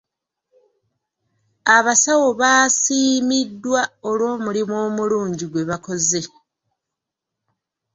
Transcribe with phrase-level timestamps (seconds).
[1.77, 6.21] Abasawo baasiimiddwa olw'omulimu omulungi gwe bakoze.